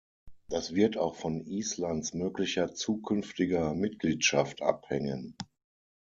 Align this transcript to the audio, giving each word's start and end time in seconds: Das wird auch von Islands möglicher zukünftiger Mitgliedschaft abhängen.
Das 0.49 0.73
wird 0.73 0.97
auch 0.97 1.13
von 1.13 1.41
Islands 1.41 2.15
möglicher 2.15 2.73
zukünftiger 2.73 3.75
Mitgliedschaft 3.75 4.63
abhängen. 4.63 5.35